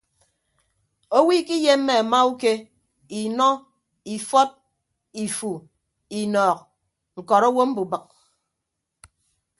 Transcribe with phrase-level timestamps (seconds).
[1.17, 2.51] Owo ikiyemme amauke
[3.21, 3.47] inọ
[4.15, 4.49] ifọt
[5.23, 5.51] ifu
[6.19, 6.59] inọọk
[7.19, 8.05] ñkọrọ owo mbubịk.